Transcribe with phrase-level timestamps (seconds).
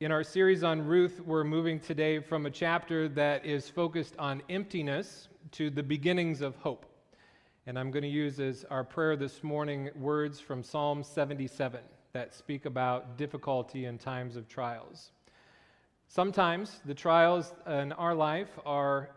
[0.00, 4.42] In our series on Ruth, we're moving today from a chapter that is focused on
[4.48, 6.86] emptiness to the beginnings of hope.
[7.66, 11.80] And I'm going to use as our prayer this morning words from Psalm 77
[12.14, 15.10] that speak about difficulty in times of trials.
[16.08, 19.10] Sometimes the trials in our life are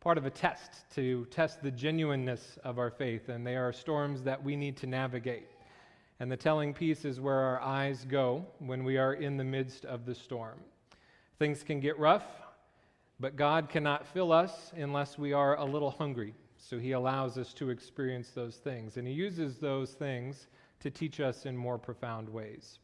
[0.00, 4.22] part of a test to test the genuineness of our faith, and they are storms
[4.22, 5.50] that we need to navigate.
[6.18, 9.84] And the telling piece is where our eyes go when we are in the midst
[9.84, 10.58] of the storm.
[11.38, 12.24] Things can get rough,
[13.20, 16.34] but God cannot fill us unless we are a little hungry.
[16.58, 18.96] So he allows us to experience those things.
[18.96, 20.46] And he uses those things
[20.80, 22.78] to teach us in more profound ways.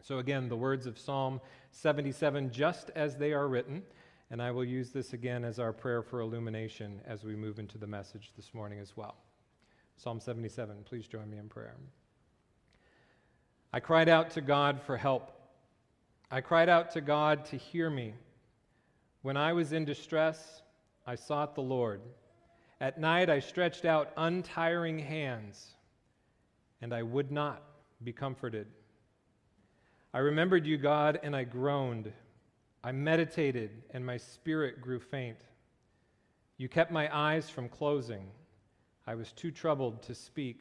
[0.00, 3.82] So, again, the words of Psalm 77, just as they are written.
[4.30, 7.78] And I will use this again as our prayer for illumination as we move into
[7.78, 9.16] the message this morning as well.
[9.96, 11.76] Psalm 77, please join me in prayer.
[13.72, 15.32] I cried out to God for help.
[16.30, 18.14] I cried out to God to hear me.
[19.22, 20.62] When I was in distress,
[21.06, 22.02] I sought the Lord.
[22.80, 25.74] At night, I stretched out untiring hands,
[26.82, 27.62] and I would not
[28.04, 28.66] be comforted.
[30.12, 32.12] I remembered you, God, and I groaned.
[32.84, 35.38] I meditated, and my spirit grew faint.
[36.58, 38.26] You kept my eyes from closing.
[39.06, 40.60] I was too troubled to speak.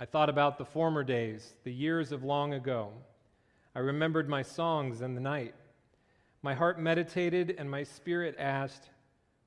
[0.00, 2.92] I thought about the former days, the years of long ago.
[3.74, 5.54] I remembered my songs in the night.
[6.40, 8.90] My heart meditated, and my spirit asked,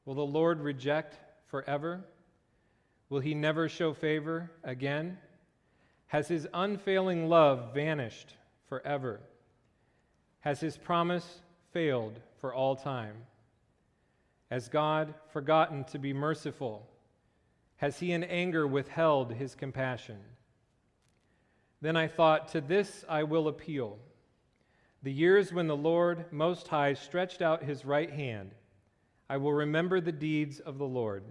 [0.05, 2.03] Will the Lord reject forever?
[3.09, 5.17] Will he never show favor again?
[6.07, 8.35] Has his unfailing love vanished
[8.67, 9.21] forever?
[10.41, 11.39] Has his promise
[11.71, 13.15] failed for all time?
[14.49, 16.85] Has God forgotten to be merciful?
[17.77, 20.17] Has he in anger withheld his compassion?
[21.81, 23.97] Then I thought, To this I will appeal.
[25.03, 28.51] The years when the Lord Most High stretched out his right hand,
[29.27, 31.23] I will remember the deeds of the Lord.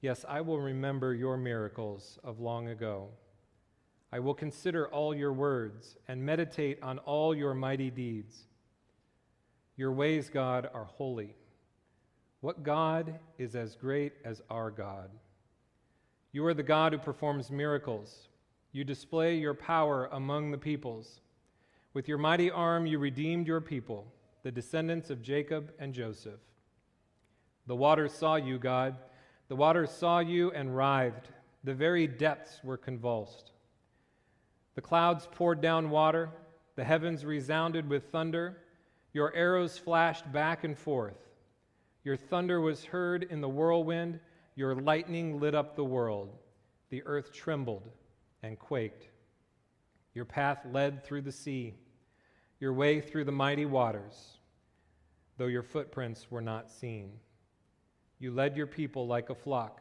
[0.00, 3.08] Yes, I will remember your miracles of long ago.
[4.12, 8.46] I will consider all your words and meditate on all your mighty deeds.
[9.76, 11.34] Your ways, God, are holy.
[12.40, 15.10] What God is as great as our God?
[16.32, 18.27] You are the God who performs miracles.
[18.72, 21.20] You display your power among the peoples.
[21.94, 24.06] With your mighty arm, you redeemed your people,
[24.42, 26.40] the descendants of Jacob and Joseph.
[27.66, 28.96] The waters saw you, God.
[29.48, 31.30] The waters saw you and writhed.
[31.64, 33.52] The very depths were convulsed.
[34.74, 36.30] The clouds poured down water.
[36.76, 38.58] The heavens resounded with thunder.
[39.12, 41.18] Your arrows flashed back and forth.
[42.04, 44.20] Your thunder was heard in the whirlwind.
[44.54, 46.36] Your lightning lit up the world.
[46.90, 47.90] The earth trembled
[48.42, 49.08] and quaked.
[50.14, 51.74] Your path led through the sea,
[52.60, 54.38] your way through the mighty waters,
[55.36, 57.12] though your footprints were not seen.
[58.18, 59.80] You led your people like a flock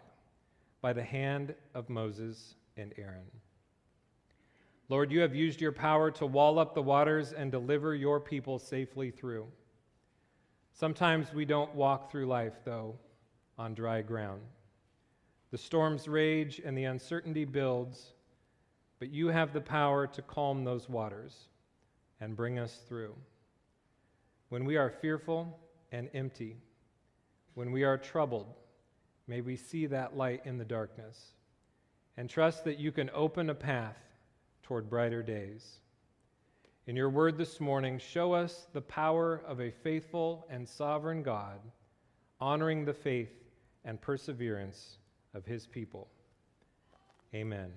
[0.82, 3.26] by the hand of Moses and Aaron.
[4.90, 8.60] Lord, you have used your power to wall up the waters and deliver your people
[8.60, 9.48] safely through.
[10.72, 12.96] Sometimes we don't walk through life, though,
[13.58, 14.42] on dry ground.
[15.50, 18.14] The storms rage and the uncertainty builds
[19.00, 21.48] but you have the power to calm those waters
[22.20, 23.16] and bring us through.
[24.50, 25.60] When we are fearful
[25.92, 26.58] and empty,
[27.54, 28.54] when we are troubled,
[29.28, 31.34] may we see that light in the darkness
[32.16, 33.98] and trust that you can open a path
[34.64, 35.80] toward brighter days.
[36.88, 41.60] In your word this morning, show us the power of a faithful and sovereign God,
[42.40, 43.34] honoring the faith
[43.86, 44.98] and perseverance
[45.34, 46.08] of his people.
[47.36, 47.72] Amen.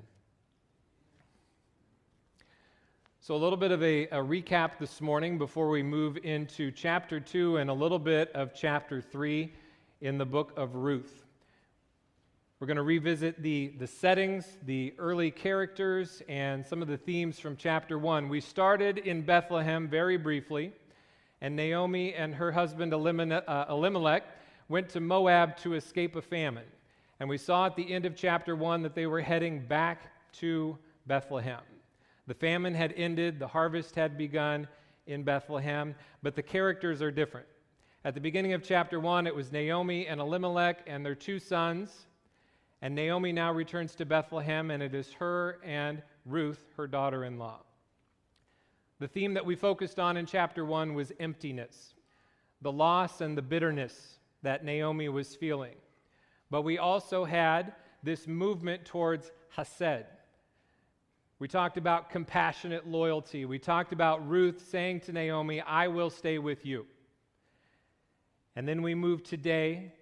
[3.22, 7.20] So, a little bit of a, a, recap this morning before we move into chapter
[7.20, 9.53] 2 and a little bit of chapter 3
[10.00, 11.26] in the book of Ruth.
[12.58, 17.38] We're going to revisit the, the settings, the early characters, and some of the themes
[17.38, 18.26] from chapter 1.
[18.31, 20.72] We started in Bethlehem very briefly,
[21.42, 24.25] and Naomi and her husband uh, Elimelech
[24.70, 26.64] went to Moab to escape a famine.
[27.20, 30.78] And we saw at the end of chapter 1 that they were heading back to
[31.06, 31.61] Bethlehem.
[32.31, 34.69] The famine had ended, the harvest had begun
[35.09, 37.49] in Bethlehem, but the characters are different.
[38.05, 42.06] At the beginning of chapter 1, it was Naomi and Elimelech and their two sons.
[42.82, 47.37] And Naomi now returns to Bethlehem, and it is her and Ruth, her daughter in
[47.37, 47.62] law.
[49.00, 51.94] The theme that we focused on in chapter 1 was emptiness,
[52.62, 55.75] the loss and the bitterness that Naomi was feeling.
[56.49, 57.75] But we also had
[58.05, 60.06] this movement towards Hesed,
[61.40, 63.46] We talked about compassionate loyalty.
[63.46, 66.84] We talked about Ruth saying to Naomi, I will stay with you.
[68.56, 69.94] And then we move today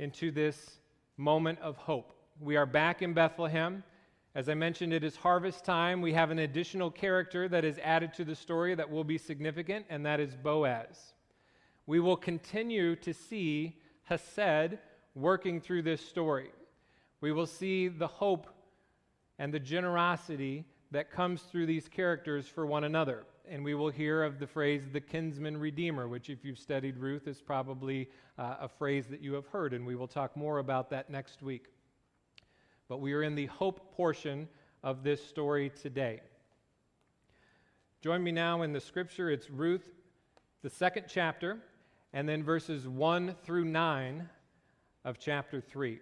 [0.00, 0.80] into this
[1.16, 2.14] moment of hope.
[2.40, 3.84] We are back in Bethlehem.
[4.34, 6.02] As I mentioned, it is harvest time.
[6.02, 9.86] We have an additional character that is added to the story that will be significant,
[9.88, 11.12] and that is Boaz.
[11.86, 14.78] We will continue to see Hesed
[15.14, 16.50] working through this story.
[17.20, 18.48] We will see the hope
[19.38, 23.24] and the generosity that comes through these characters for one another.
[23.48, 27.28] And we will hear of the phrase the kinsman redeemer, which, if you've studied Ruth,
[27.28, 30.90] is probably uh, a phrase that you have heard, and we will talk more about
[30.90, 31.66] that next week.
[32.88, 34.48] But we are in the hope portion
[34.82, 36.20] of this story today.
[38.00, 39.30] Join me now in the scripture.
[39.30, 39.90] It's Ruth,
[40.62, 41.58] the second chapter,
[42.12, 44.28] and then verses 1 through 9
[45.04, 46.00] of chapter 3.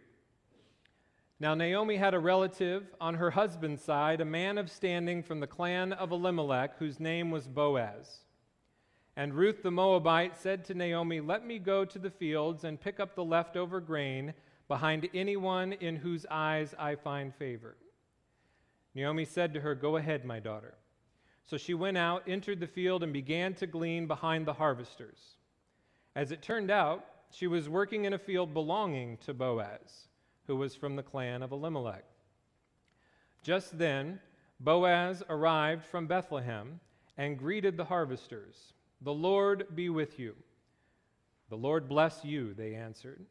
[1.41, 5.47] Now, Naomi had a relative on her husband's side, a man of standing from the
[5.47, 8.21] clan of Elimelech, whose name was Boaz.
[9.17, 13.01] And Ruth the Moabite said to Naomi, Let me go to the fields and pick
[13.01, 14.35] up the leftover grain
[14.69, 17.77] behind anyone in whose eyes I find favor.
[18.95, 20.75] Naomi said to her, Go ahead, my daughter.
[21.45, 25.37] So she went out, entered the field, and began to glean behind the harvesters.
[26.17, 30.09] As it turned out, she was working in a field belonging to Boaz,
[30.47, 32.05] who was from the clan of Elimelech.
[33.43, 34.21] Just then,
[34.61, 36.81] Boaz arrived from Bethlehem
[37.17, 38.73] and greeted the harvesters.
[39.03, 40.35] The Lord be with you.
[41.51, 43.27] The Lord bless you, they answered.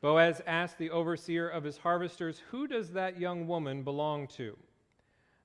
[0.00, 4.56] Boaz asked the overseer of his harvesters, Who does that young woman belong to?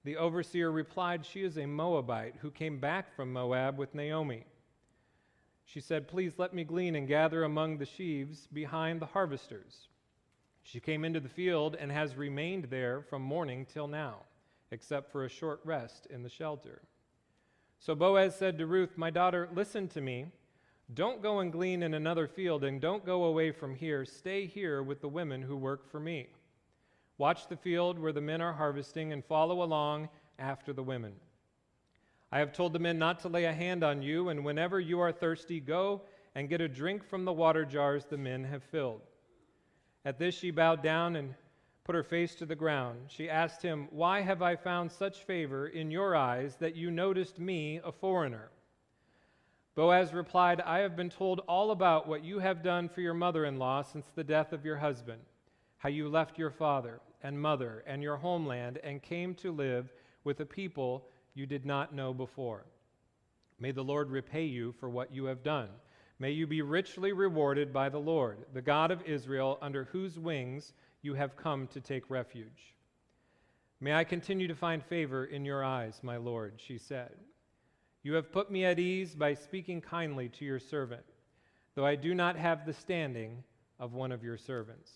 [0.04, 4.46] The overseer replied, She is a Moabite who came back from Moab with Naomi.
[5.66, 9.90] She said, Please let me glean and gather among the sheaves behind the harvesters.
[10.64, 14.18] She came into the field and has remained there from morning till now,
[14.72, 16.82] except for a short rest in the shelter.
[17.80, 20.28] So Boaz said to Ruth, My daughter, listen to me.
[20.94, 24.06] Don't go and glean in another field, and don't go away from here.
[24.06, 26.28] Stay here with the women who work for me.
[27.18, 31.14] Watch the field where the men are harvesting, and follow along after the women.
[32.32, 35.00] I have told the men not to lay a hand on you, and whenever you
[35.00, 36.02] are thirsty, go
[36.36, 39.02] and get a drink from the water jars the men have filled.
[40.04, 41.36] At this she bowed down and
[41.84, 43.00] put her face to the ground.
[43.08, 47.40] She asked him, Why have I found such favor in your eyes that you noticed
[47.40, 48.50] me, a foreigner?
[49.76, 53.46] Boaz replied, I have been told all about what you have done for your mother
[53.46, 55.22] in law since the death of your husband,
[55.78, 59.94] how you left your father and mother and your homeland and came to live
[60.24, 62.66] with a people you did not know before.
[63.60, 65.70] May the Lord repay you for what you have done.
[66.22, 70.74] May you be richly rewarded by the Lord, the God of Israel, under whose wings
[71.02, 72.76] you have come to take refuge.
[73.80, 77.16] May I continue to find favor in your eyes, my Lord, she said.
[78.04, 81.06] You have put me at ease by speaking kindly to your servant,
[81.74, 83.44] though I do not have the standing
[83.80, 84.92] of one of your servants.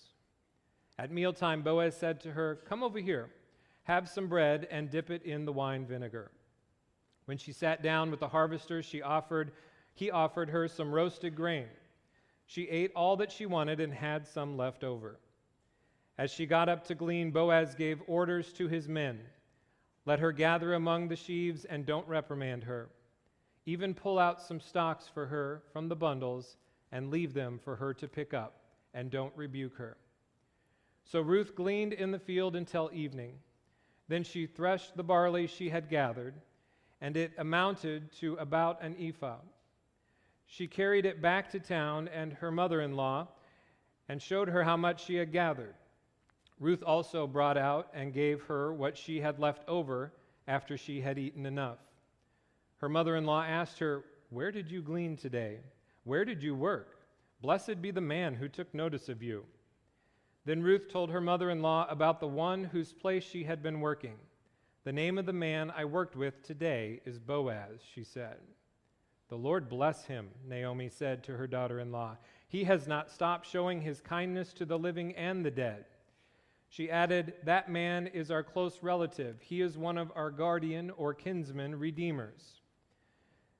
[1.00, 3.31] At mealtime, Boaz said to her, Come over here,
[3.86, 6.30] have some bread, and dip it in the wine vinegar.
[7.25, 9.54] When she sat down with the harvesters, she offered,
[9.95, 11.68] he offered her some roasted grain.
[12.45, 15.19] She ate all that she wanted and had some left over.
[16.18, 19.19] As she got up to glean, Boaz gave orders to his men
[20.06, 22.89] Let her gather among the sheaves and don't reprimand her.
[23.65, 26.58] Even pull out some stalks for her from the bundles
[26.91, 28.62] and leave them for her to pick up,
[28.93, 29.98] and don't rebuke her.
[31.03, 33.39] So Ruth gleaned in the field until evening.
[34.08, 36.36] Then she threshed the barley she had gathered,
[37.01, 39.39] and it amounted to about an ephah.
[40.46, 43.28] She carried it back to town and her mother in law
[44.08, 45.75] and showed her how much she had gathered.
[46.60, 50.14] Ruth also brought out and gave her what she had left over
[50.48, 51.80] after she had eaten enough.
[52.78, 55.60] Her mother in law asked her, Where did you glean today?
[56.04, 57.00] Where did you work?
[57.42, 59.46] Blessed be the man who took notice of you.
[60.46, 63.82] Then Ruth told her mother in law about the one whose place she had been
[63.82, 64.16] working.
[64.84, 68.38] The name of the man I worked with today is Boaz, she said.
[69.29, 72.17] The Lord bless him, Naomi said to her daughter in law.
[72.48, 75.86] He has not stopped showing his kindness to the living and the dead.
[76.70, 79.41] She added, That man is our close relative.
[79.41, 82.62] He is one of our guardian or kinsman redeemers.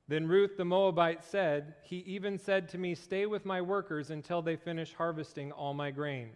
[0.07, 4.41] Then Ruth the Moabite said, He even said to me, Stay with my workers until
[4.41, 6.29] they finish harvesting all my grain.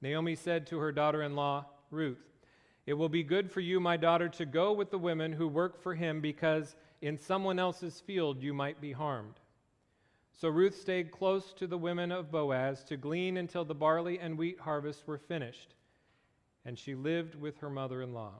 [0.00, 2.22] Naomi said to her daughter in law, Ruth,
[2.86, 5.82] It will be good for you, my daughter, to go with the women who work
[5.82, 9.34] for him, because in someone else's field you might be harmed.
[10.32, 14.36] So Ruth stayed close to the women of Boaz to glean until the barley and
[14.36, 15.74] wheat harvests were finished,
[16.64, 18.32] and she lived with her mother in law.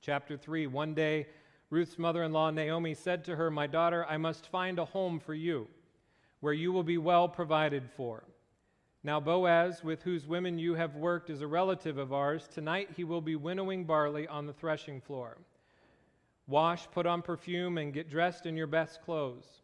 [0.00, 1.26] Chapter 3 One day,
[1.68, 5.20] Ruth's mother in law, Naomi, said to her, My daughter, I must find a home
[5.20, 5.68] for you,
[6.40, 8.24] where you will be well provided for.
[9.02, 12.48] Now, Boaz, with whose women you have worked, is a relative of ours.
[12.52, 15.38] Tonight he will be winnowing barley on the threshing floor.
[16.50, 19.62] Wash, put on perfume, and get dressed in your best clothes.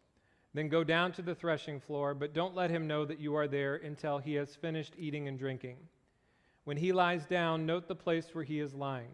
[0.53, 3.47] Then go down to the threshing floor, but don't let him know that you are
[3.47, 5.77] there until he has finished eating and drinking.
[6.63, 9.13] When he lies down, note the place where he is lying.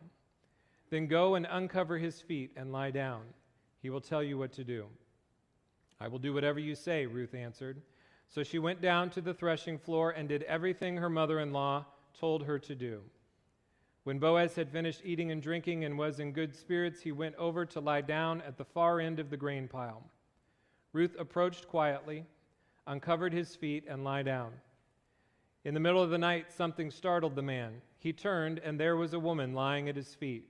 [0.92, 3.24] Then go and uncover his feet and lie down.
[3.82, 4.86] He will tell you what to do.
[6.00, 7.82] I will do whatever you say, Ruth answered.
[8.30, 11.86] So she went down to the threshing floor and did everything her mother in law
[12.20, 13.02] told her to do.
[14.04, 17.66] When Boaz had finished eating and drinking and was in good spirits, he went over
[17.68, 20.04] to lie down at the far end of the grain pile.
[20.92, 22.26] Ruth approached quietly,
[22.86, 24.52] uncovered his feet, and lay down.
[25.64, 27.82] In the middle of the night, something startled the man.
[27.98, 30.50] He turned, and there was a woman lying at his feet.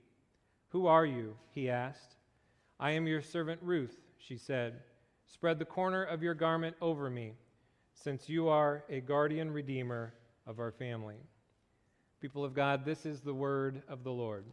[0.70, 1.36] Who are you?
[1.52, 2.16] he asked.
[2.80, 4.80] I am your servant Ruth, she said.
[5.26, 7.34] Spread the corner of your garment over me
[7.94, 10.14] since you are a guardian redeemer
[10.46, 11.20] of our family.
[12.24, 14.46] People of God, this is the word of the Lord.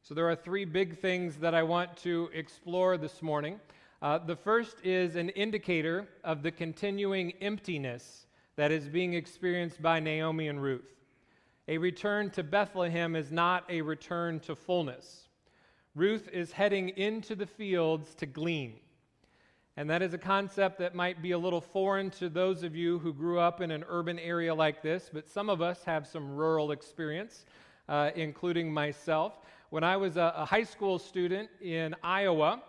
[0.00, 3.58] So, there are three big things that I want to explore this morning.
[4.00, 9.98] Uh, the first is an indicator of the continuing emptiness that is being experienced by
[9.98, 10.94] Naomi and Ruth.
[11.66, 15.26] A return to Bethlehem is not a return to fullness.
[15.96, 18.74] Ruth is heading into the fields to glean.
[19.80, 22.98] And that is a concept that might be a little foreign to those of you
[22.98, 26.36] who grew up in an urban area like this, but some of us have some
[26.36, 27.46] rural experience,
[27.88, 29.40] uh, including myself.
[29.70, 32.60] When I was a, a high school student in Iowa,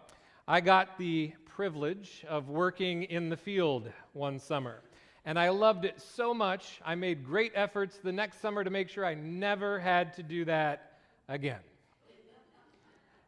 [0.48, 4.80] I got the privilege of working in the field one summer.
[5.26, 8.88] And I loved it so much, I made great efforts the next summer to make
[8.88, 10.94] sure I never had to do that
[11.28, 11.60] again.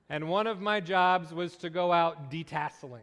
[0.08, 3.02] And one of my jobs was to go out detasseling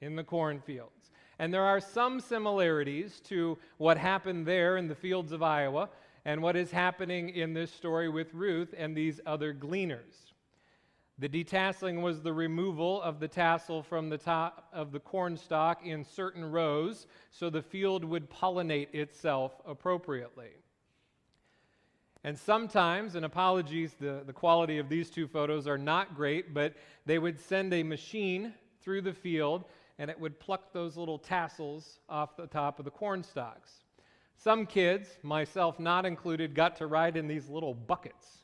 [0.00, 1.10] in the cornfields.
[1.38, 5.88] And there are some similarities to what happened there in the fields of Iowa
[6.24, 10.34] and what is happening in this story with Ruth and these other gleaners.
[11.18, 15.84] The detasseling was the removal of the tassel from the top of the corn stalk
[15.84, 20.50] in certain rows so the field would pollinate itself appropriately.
[22.24, 26.74] And sometimes, and apologies, the, the quality of these two photos are not great, but
[27.06, 28.52] they would send a machine
[28.82, 29.64] through the field
[30.00, 33.84] and it would pluck those little tassels off the top of the corn stalks.
[34.34, 38.38] Some kids, myself not included, got to ride in these little buckets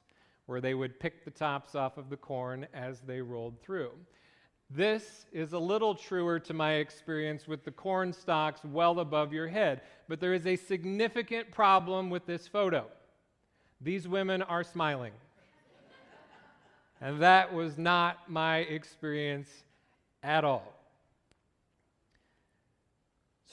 [0.44, 3.90] where they would pick the tops off of the corn as they rolled through.
[4.68, 9.48] This is a little truer to my experience with the corn stalks well above your
[9.48, 12.84] head, but there is a significant problem with this photo.
[13.80, 15.12] These women are smiling.
[17.00, 19.48] and that was not my experience
[20.22, 20.75] at all.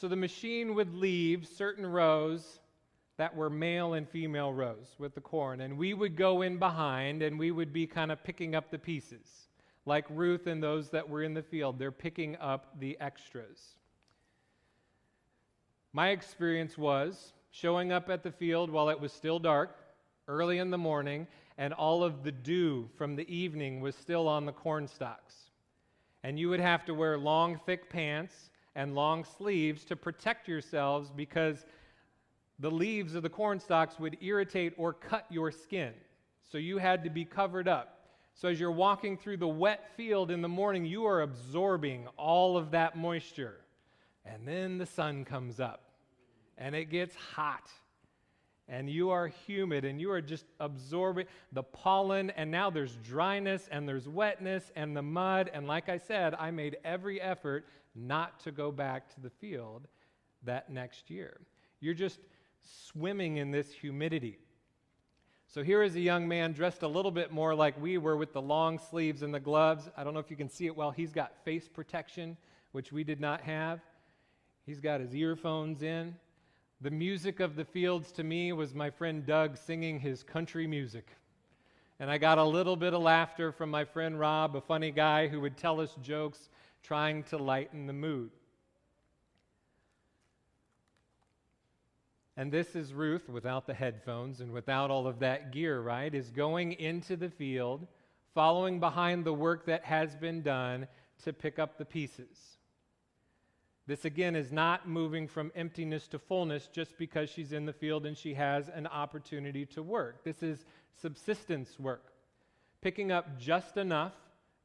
[0.03, 2.59] So the machine would leave certain rows
[3.15, 7.21] that were male and female rows with the corn, and we would go in behind
[7.21, 9.47] and we would be kind of picking up the pieces.
[9.85, 13.75] Like Ruth and those that were in the field, they're picking up the extras.
[15.93, 19.77] My experience was showing up at the field while it was still dark,
[20.27, 24.45] early in the morning, and all of the dew from the evening was still on
[24.45, 25.33] the corn stalks.
[26.23, 31.11] And you would have to wear long, thick pants and long sleeves to protect yourselves
[31.15, 31.65] because
[32.59, 35.93] the leaves of the corn stalks would irritate or cut your skin.
[36.51, 37.99] So you had to be covered up.
[38.35, 42.57] So as you're walking through the wet field in the morning, you are absorbing all
[42.57, 43.57] of that moisture.
[44.25, 45.81] And then the sun comes up
[46.57, 47.69] and it gets hot
[48.69, 53.67] and you are humid and you are just absorbing the pollen and now there's dryness
[53.71, 57.65] and there's wetness and the mud and like I said I made every effort
[57.95, 59.87] not to go back to the field
[60.43, 61.39] that next year.
[61.79, 62.19] You're just
[62.61, 64.37] swimming in this humidity.
[65.47, 68.33] So here is a young man dressed a little bit more like we were with
[68.33, 69.87] the long sleeves and the gloves.
[69.95, 70.91] I don't know if you can see it well.
[70.91, 72.37] He's got face protection,
[72.71, 73.79] which we did not have.
[74.65, 76.15] He's got his earphones in.
[76.81, 81.07] The music of the fields to me was my friend Doug singing his country music.
[81.99, 85.27] And I got a little bit of laughter from my friend Rob, a funny guy
[85.27, 86.49] who would tell us jokes
[86.83, 88.31] trying to lighten the mood.
[92.35, 96.13] And this is Ruth without the headphones and without all of that gear, right?
[96.13, 97.87] Is going into the field,
[98.33, 100.87] following behind the work that has been done
[101.23, 102.57] to pick up the pieces.
[103.85, 108.05] This again is not moving from emptiness to fullness just because she's in the field
[108.05, 110.23] and she has an opportunity to work.
[110.23, 110.65] This is
[111.01, 112.13] subsistence work,
[112.81, 114.13] picking up just enough,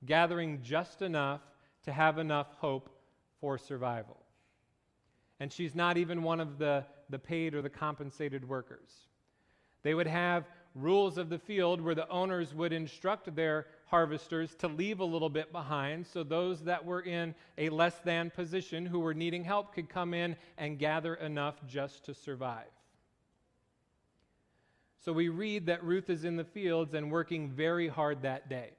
[0.07, 1.41] gathering just enough
[1.85, 2.91] to have enough hope
[3.41, 4.17] for survival.
[5.41, 8.91] And she's not even one of the, the paid or the compensated workers.
[9.83, 10.45] They would have
[10.75, 15.31] rules of the field where the owners would instruct their harvesters to leave a little
[15.31, 19.75] bit behind so those that were in a less than position who were needing help
[19.75, 22.67] could come in and gather enough just to survive.
[25.05, 28.73] So we read that Ruth is in the fields and working very hard that day.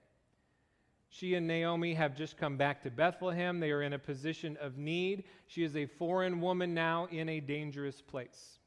[1.09, 3.59] She and Naomi have just come back to Bethlehem.
[3.59, 5.23] They are in a position of need.
[5.47, 8.59] She is a foreign woman now in a dangerous place.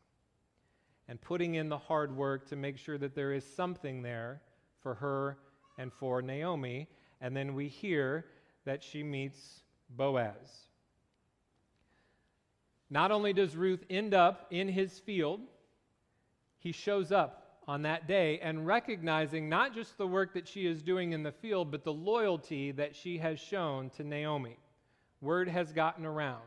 [1.08, 4.42] And putting in the hard work to make sure that there is something there
[4.82, 5.38] for her
[5.78, 6.88] and for Naomi.
[7.20, 8.26] And then we hear
[8.64, 10.66] that she meets Boaz.
[12.90, 15.40] Not only does Ruth end up in his field,
[16.58, 20.82] he shows up on that day and recognizing not just the work that she is
[20.82, 24.56] doing in the field, but the loyalty that she has shown to Naomi.
[25.20, 26.42] Word has gotten around.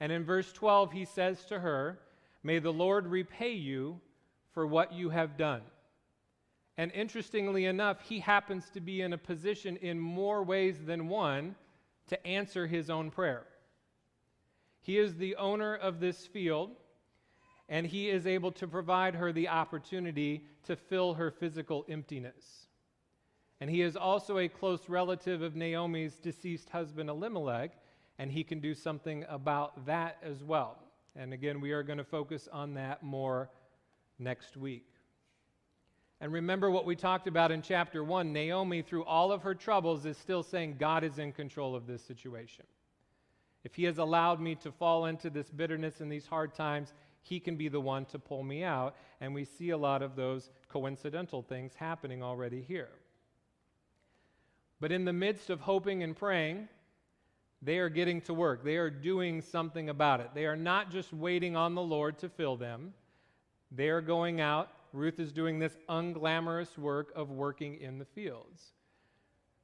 [0.00, 2.00] And in verse 12, he says to her,
[2.42, 4.00] May the Lord repay you
[4.52, 5.62] for what you have done.
[6.76, 11.54] And interestingly enough, he happens to be in a position in more ways than one
[12.08, 13.46] to answer his own prayer.
[14.80, 16.72] He is the owner of this field,
[17.68, 22.66] and he is able to provide her the opportunity to fill her physical emptiness.
[23.60, 27.70] And he is also a close relative of Naomi's deceased husband Elimelech,
[28.18, 30.78] and he can do something about that as well.
[31.16, 33.48] And again, we are going to focus on that more
[34.18, 34.86] next week.
[36.20, 40.06] And remember what we talked about in chapter 1 Naomi, through all of her troubles,
[40.06, 42.64] is still saying, God is in control of this situation.
[43.64, 46.92] If He has allowed me to fall into this bitterness and these hard times,
[47.24, 48.94] He can be the one to pull me out.
[49.20, 52.90] And we see a lot of those coincidental things happening already here.
[54.80, 56.68] But in the midst of hoping and praying,
[57.60, 58.62] they are getting to work.
[58.62, 60.30] They are doing something about it.
[60.34, 62.94] They are not just waiting on the Lord to fill them,
[63.72, 68.74] they are going out Ruth is doing this unglamorous work of working in the fields.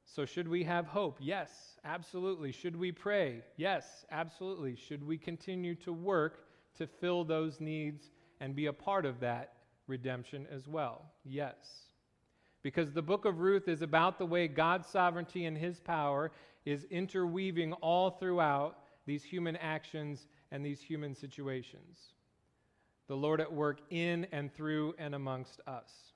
[0.03, 1.19] So, should we have hope?
[1.21, 2.51] Yes, absolutely.
[2.51, 3.41] Should we pray?
[3.55, 4.75] Yes, absolutely.
[4.75, 6.43] Should we continue to work
[6.77, 9.53] to fill those needs and be a part of that
[9.87, 11.05] redemption as well?
[11.23, 11.55] Yes.
[12.63, 16.31] Because the book of Ruth is about the way God's sovereignty and his power
[16.65, 22.13] is interweaving all throughout these human actions and these human situations
[23.11, 26.13] the Lord at work in and through and amongst us.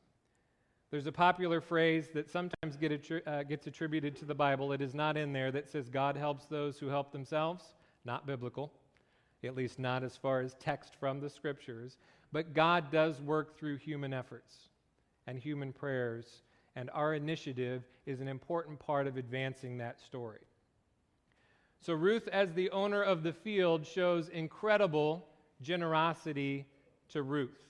[0.91, 4.72] There's a popular phrase that sometimes get attri- uh, gets attributed to the Bible.
[4.72, 7.74] It is not in there that says God helps those who help themselves.
[8.06, 8.72] Not biblical,
[9.47, 11.97] at least not as far as text from the scriptures.
[12.31, 14.69] But God does work through human efforts
[15.27, 16.41] and human prayers,
[16.75, 20.41] and our initiative is an important part of advancing that story.
[21.81, 25.25] So, Ruth, as the owner of the field, shows incredible
[25.62, 26.65] generosity
[27.10, 27.62] to Ruth.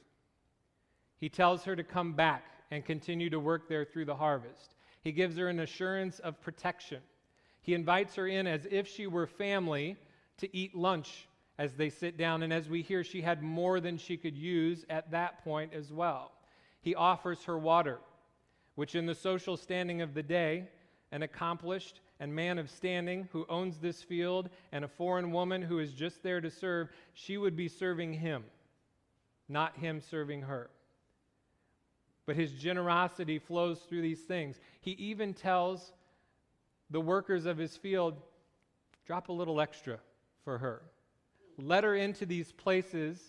[1.20, 4.76] He tells her to come back and continue to work there through the harvest.
[5.02, 7.02] He gives her an assurance of protection.
[7.62, 9.98] He invites her in as if she were family
[10.38, 11.28] to eat lunch
[11.58, 12.44] as they sit down.
[12.44, 15.92] And as we hear, she had more than she could use at that point as
[15.92, 16.32] well.
[16.82, 18.00] He offers her water,
[18.76, 20.68] which, in the social standing of the day,
[21.12, 25.80] an accomplished and man of standing who owns this field and a foreign woman who
[25.80, 28.44] is just there to serve, she would be serving him
[29.48, 30.70] not him serving her.
[32.26, 34.60] But his generosity flows through these things.
[34.82, 35.94] He even tells
[36.90, 38.16] the workers of his field,
[39.06, 40.00] drop a little extra
[40.44, 40.82] for her.
[41.58, 43.22] Let her into these places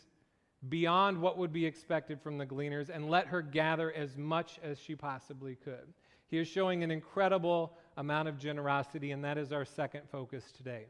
[0.69, 4.79] beyond what would be expected from the gleaners and let her gather as much as
[4.79, 5.93] she possibly could.
[6.29, 10.87] He is showing an incredible amount of generosity, and that is our second focus today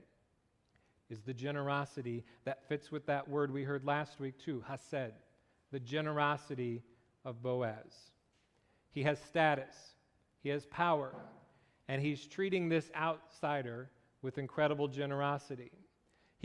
[1.11, 5.13] is the generosity that fits with that word we heard last week too, Hesed,
[5.71, 6.83] the generosity
[7.25, 8.11] of Boaz.
[8.91, 9.75] He has status,
[10.43, 11.15] he has power,
[11.89, 13.91] and he's treating this outsider
[14.23, 15.71] with incredible generosity.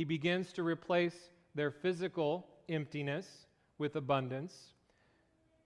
[0.01, 3.45] He begins to replace their physical emptiness
[3.77, 4.73] with abundance,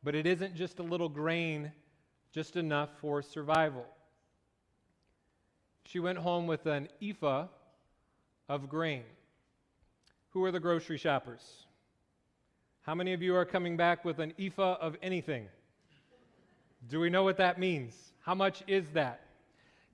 [0.04, 1.72] but it isn't just a little grain,
[2.34, 3.86] just enough for survival.
[5.86, 7.48] She went home with an ephah
[8.50, 9.04] of grain.
[10.32, 11.68] Who are the grocery shoppers?
[12.82, 15.48] How many of you are coming back with an ephah of anything?
[16.90, 18.12] Do we know what that means?
[18.20, 19.22] How much is that?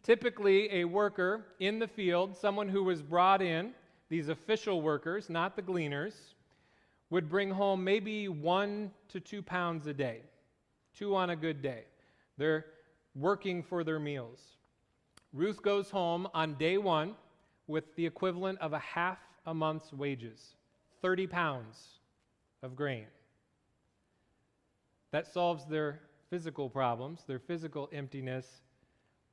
[0.01, 3.75] Typically, a worker in the field, someone who was brought in
[4.11, 6.35] these official workers, not the gleaners,
[7.09, 10.19] would bring home maybe one to two pounds a day,
[10.93, 11.85] two on a good day.
[12.37, 12.65] They're
[13.15, 14.41] working for their meals.
[15.31, 17.15] Ruth goes home on day one
[17.67, 20.55] with the equivalent of a half a month's wages
[21.01, 21.99] 30 pounds
[22.63, 23.07] of grain.
[25.11, 28.59] That solves their physical problems, their physical emptiness,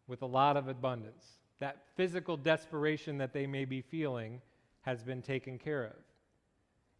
[0.06, 1.24] with a lot of abundance.
[1.58, 4.40] That physical desperation that they may be feeling
[4.88, 5.96] has been taken care of.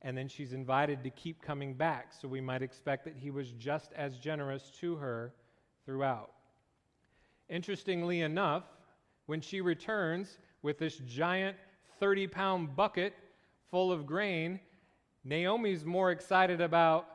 [0.02, 3.52] And then she's invited to keep coming back, so we might expect that he was
[3.52, 5.32] just as generous to her
[5.86, 6.32] throughout.
[7.48, 8.64] Interestingly enough,
[9.24, 11.56] when she returns with this giant
[11.98, 13.14] 30 pound bucket
[13.70, 14.60] full of grain,
[15.24, 17.06] Naomi's more excited about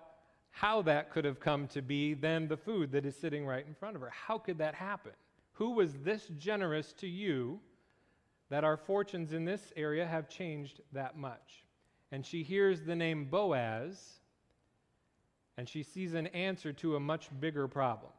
[0.50, 3.76] how that could have come to be than the food that is sitting right in
[3.76, 4.10] front of her.
[4.10, 5.12] How could that happen?
[5.54, 7.60] Who was this generous to you
[8.54, 11.64] that our fortunes in this area have changed that much?
[12.12, 14.20] And she hears the name Boaz,
[15.58, 18.12] and she sees an answer to a much bigger problem.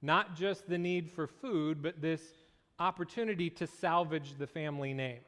[0.00, 2.22] Not just the need for food, but this
[2.78, 5.20] opportunity to salvage the family name.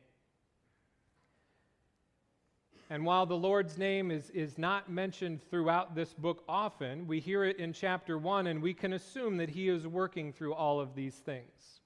[2.89, 7.45] And while the Lord's name is, is not mentioned throughout this book often, we hear
[7.45, 10.95] it in chapter 1, and we can assume that He is working through all of
[10.95, 11.82] these things.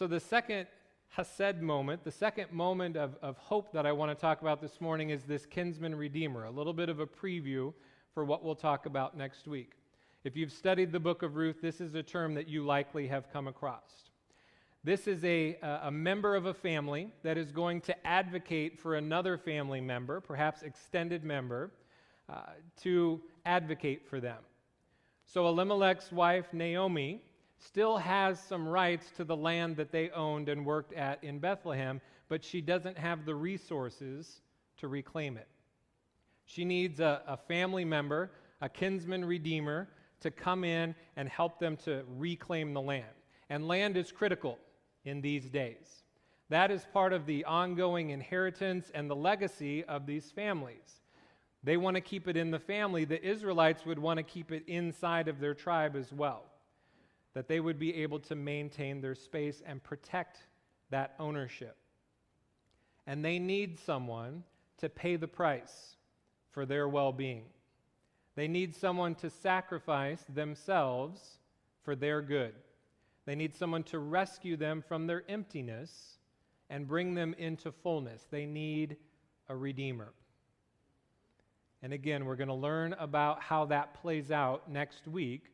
[0.00, 0.66] So, the second
[1.10, 4.80] Hesed moment, the second moment of, of hope that I want to talk about this
[4.80, 7.74] morning is this kinsman redeemer, a little bit of a preview
[8.14, 9.72] for what we'll talk about next week.
[10.24, 13.30] If you've studied the book of Ruth, this is a term that you likely have
[13.30, 14.04] come across.
[14.84, 19.36] This is a, a member of a family that is going to advocate for another
[19.36, 21.72] family member, perhaps extended member,
[22.30, 22.36] uh,
[22.84, 24.38] to advocate for them.
[25.26, 27.20] So Elimelech's wife, Naomi,
[27.60, 32.00] still has some rights to the land that they owned and worked at in Bethlehem,
[32.28, 34.40] but she doesn't have the resources
[34.78, 35.48] to reclaim it.
[36.46, 39.88] She needs a, a family member, a kinsman redeemer,
[40.20, 43.04] to come in and help them to reclaim the land.
[43.48, 44.58] And land is critical
[45.04, 46.02] in these days.
[46.48, 51.00] That is part of the ongoing inheritance and the legacy of these families.
[51.62, 53.04] They want to keep it in the family.
[53.04, 56.44] The Israelites would want to keep it inside of their tribe as well,
[57.34, 60.38] that they would be able to maintain their space and protect
[60.90, 61.76] that ownership.
[63.06, 64.44] And they need someone
[64.78, 65.96] to pay the price
[66.50, 67.44] for their well being.
[68.36, 71.38] They need someone to sacrifice themselves
[71.82, 72.54] for their good.
[73.26, 76.18] They need someone to rescue them from their emptiness
[76.68, 78.26] and bring them into fullness.
[78.30, 78.96] They need
[79.48, 80.12] a redeemer.
[81.82, 85.44] And again, we're going to learn about how that plays out next week.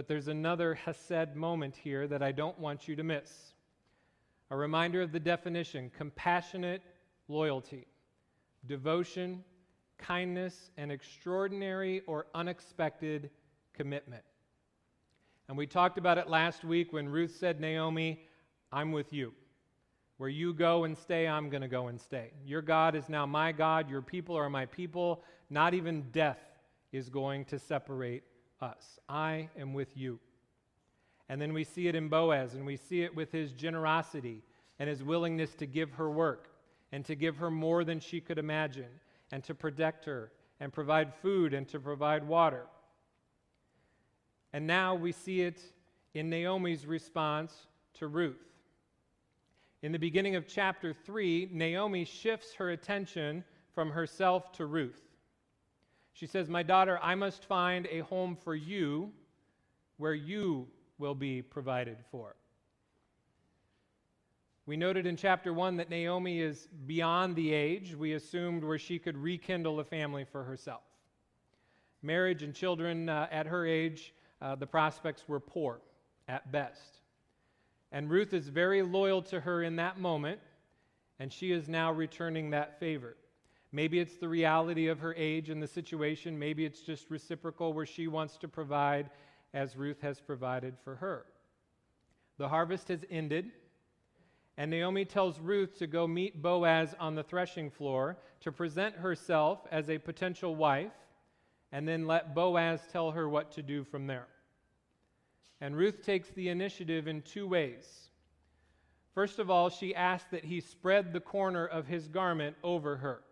[0.00, 3.52] But there's another Hesed moment here that I don't want you to miss.
[4.50, 6.80] A reminder of the definition compassionate
[7.28, 7.86] loyalty,
[8.66, 9.44] devotion,
[9.98, 13.28] kindness, and extraordinary or unexpected
[13.74, 14.22] commitment.
[15.48, 18.24] And we talked about it last week when Ruth said, Naomi,
[18.72, 19.34] I'm with you.
[20.16, 22.30] Where you go and stay, I'm going to go and stay.
[22.46, 23.90] Your God is now my God.
[23.90, 25.22] Your people are my people.
[25.50, 26.40] Not even death
[26.90, 28.22] is going to separate
[28.60, 28.98] us.
[29.08, 30.18] I am with you.
[31.28, 34.42] And then we see it in Boaz, and we see it with his generosity
[34.78, 36.48] and his willingness to give her work
[36.92, 38.88] and to give her more than she could imagine
[39.30, 42.66] and to protect her and provide food and to provide water.
[44.52, 45.60] And now we see it
[46.14, 47.54] in Naomi's response
[47.94, 48.42] to Ruth.
[49.82, 53.44] In the beginning of chapter 3, Naomi shifts her attention
[53.74, 55.00] from herself to Ruth.
[56.12, 59.12] She says, My daughter, I must find a home for you
[59.96, 60.68] where you
[60.98, 62.36] will be provided for.
[64.66, 68.98] We noted in chapter 1 that Naomi is beyond the age we assumed where she
[68.98, 70.82] could rekindle a family for herself.
[72.02, 75.80] Marriage and children uh, at her age uh, the prospects were poor
[76.28, 77.00] at best.
[77.92, 80.40] And Ruth is very loyal to her in that moment,
[81.18, 83.16] and she is now returning that favor.
[83.72, 86.38] Maybe it's the reality of her age and the situation.
[86.38, 89.10] Maybe it's just reciprocal where she wants to provide
[89.54, 91.26] as Ruth has provided for her.
[92.38, 93.50] The harvest has ended,
[94.56, 99.60] and Naomi tells Ruth to go meet Boaz on the threshing floor to present herself
[99.70, 100.92] as a potential wife
[101.72, 104.26] and then let Boaz tell her what to do from there.
[105.60, 108.08] And Ruth takes the initiative in two ways.
[109.14, 113.22] First of all, she asks that he spread the corner of his garment over her.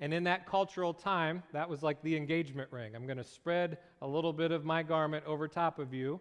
[0.00, 2.96] And in that cultural time, that was like the engagement ring.
[2.96, 6.20] I'm going to spread a little bit of my garment over top of you.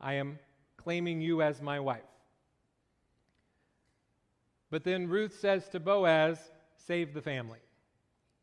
[0.00, 0.38] I am
[0.78, 2.00] claiming you as my wife.
[4.70, 6.38] But then Ruth says to Boaz,
[6.86, 7.58] Save the family.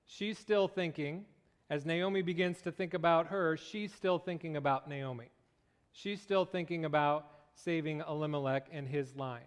[0.05, 1.25] She's still thinking,
[1.69, 5.29] as Naomi begins to think about her, she's still thinking about Naomi.
[5.91, 9.41] She's still thinking about saving Elimelech and his line.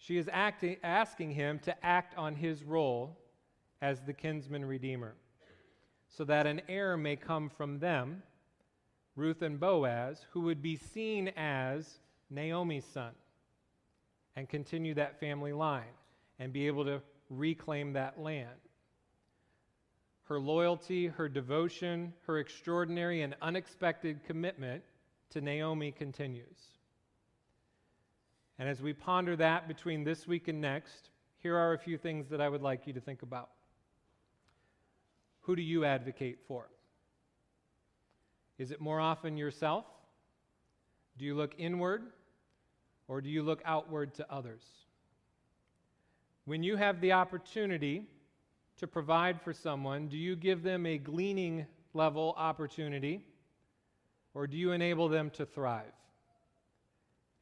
[0.00, 3.18] She is acting, asking him to act on his role
[3.82, 5.14] as the kinsman redeemer,
[6.08, 8.22] so that an heir may come from them,
[9.14, 11.98] Ruth and Boaz, who would be seen as
[12.30, 13.12] Naomi's son
[14.36, 15.92] and continue that family line
[16.38, 18.48] and be able to reclaim that land.
[20.24, 24.82] Her loyalty, her devotion, her extraordinary and unexpected commitment
[25.28, 26.79] to Naomi continues.
[28.60, 32.28] And as we ponder that between this week and next, here are a few things
[32.28, 33.48] that I would like you to think about.
[35.40, 36.68] Who do you advocate for?
[38.58, 39.86] Is it more often yourself?
[41.16, 42.02] Do you look inward
[43.08, 44.62] or do you look outward to others?
[46.44, 48.04] When you have the opportunity
[48.76, 53.24] to provide for someone, do you give them a gleaning level opportunity
[54.34, 55.94] or do you enable them to thrive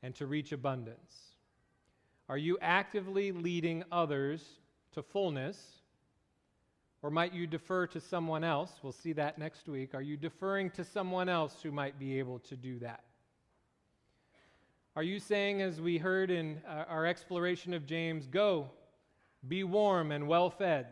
[0.02, 1.14] and to reach abundance?
[2.28, 4.44] Are you actively leading others
[4.92, 5.82] to fullness?
[7.02, 8.72] Or might you defer to someone else?
[8.82, 9.94] We'll see that next week.
[9.94, 13.04] Are you deferring to someone else who might be able to do that?
[14.96, 18.68] Are you saying, as we heard in uh, our exploration of James, go,
[19.46, 20.88] be warm and well fed?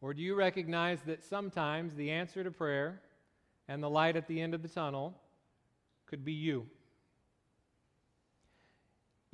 [0.00, 3.02] Or do you recognize that sometimes the answer to prayer
[3.68, 5.14] and the light at the end of the tunnel
[6.06, 6.66] could be you?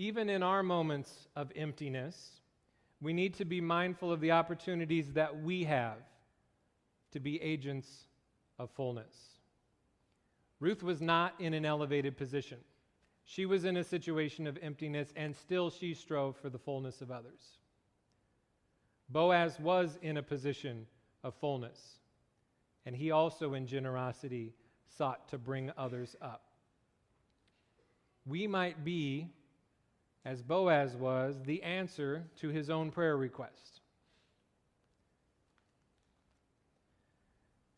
[0.00, 2.40] Even in our moments of emptiness,
[3.02, 5.98] we need to be mindful of the opportunities that we have
[7.12, 8.06] to be agents
[8.58, 9.14] of fullness.
[10.58, 12.56] Ruth was not in an elevated position.
[13.26, 17.10] She was in a situation of emptiness, and still she strove for the fullness of
[17.10, 17.58] others.
[19.10, 20.86] Boaz was in a position
[21.22, 21.98] of fullness,
[22.86, 24.54] and he also, in generosity,
[24.96, 26.46] sought to bring others up.
[28.24, 29.28] We might be,
[30.24, 33.80] as Boaz was, the answer to his own prayer request.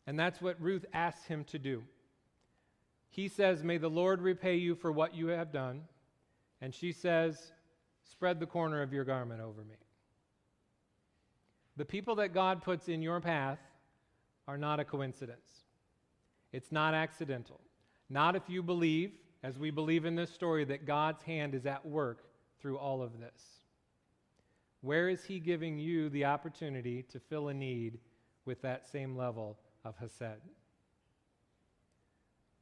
[0.05, 1.83] And that's what Ruth asks him to do.
[3.09, 5.83] He says, May the Lord repay you for what you have done.
[6.59, 7.53] And she says,
[8.03, 9.75] Spread the corner of your garment over me.
[11.77, 13.59] The people that God puts in your path
[14.47, 15.47] are not a coincidence.
[16.51, 17.61] It's not accidental.
[18.09, 21.85] Not if you believe, as we believe in this story, that God's hand is at
[21.85, 22.25] work
[22.63, 23.59] through all of this.
[24.81, 27.99] Where is He giving you the opportunity to fill a need
[28.45, 30.41] with that same level of Hesed?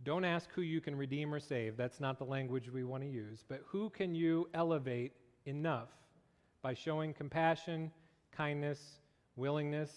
[0.03, 1.77] Don't ask who you can redeem or save.
[1.77, 3.45] That's not the language we want to use.
[3.47, 5.13] But who can you elevate
[5.45, 5.89] enough
[6.61, 7.91] by showing compassion,
[8.31, 8.79] kindness,
[9.35, 9.91] willingness,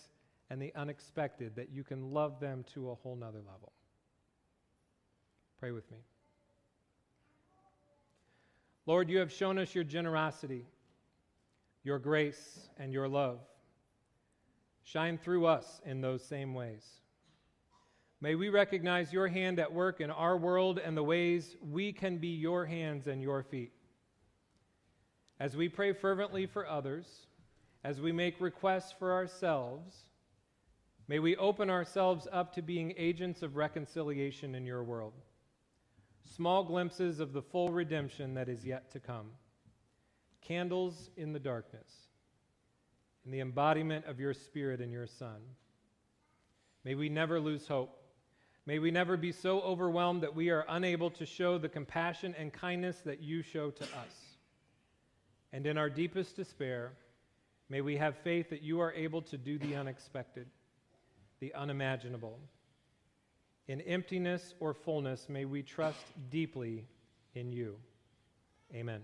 [0.50, 3.72] and the unexpected that you can love them to a whole nother level.
[5.58, 5.98] Pray with me.
[8.86, 10.66] Lord, you have shown us your generosity,
[11.82, 13.38] your grace, and your love.
[14.82, 16.84] Shine through us in those same ways.
[18.20, 22.18] May we recognize your hand at work in our world and the ways we can
[22.18, 23.72] be your hands and your feet.
[25.40, 27.26] As we pray fervently for others,
[27.82, 29.94] as we make requests for ourselves,
[31.08, 35.14] may we open ourselves up to being agents of reconciliation in your world.
[36.24, 39.30] Small glimpses of the full redemption that is yet to come.
[40.40, 41.90] Candles in the darkness,
[43.24, 45.40] in the embodiment of your Spirit and your Son.
[46.84, 48.00] May we never lose hope.
[48.66, 52.52] May we never be so overwhelmed that we are unable to show the compassion and
[52.52, 54.36] kindness that you show to us.
[55.52, 56.92] And in our deepest despair,
[57.68, 60.46] May we have faith that you are able to do the unexpected,
[61.40, 62.38] the unimaginable.
[63.66, 66.86] In emptiness or fullness, may we trust deeply
[67.34, 67.76] in you.
[68.74, 69.02] Amen.